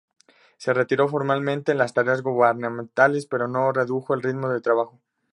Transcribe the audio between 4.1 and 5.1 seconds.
el ritmo de trabajo.